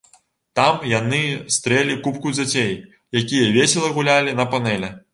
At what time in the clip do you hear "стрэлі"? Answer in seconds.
1.57-1.99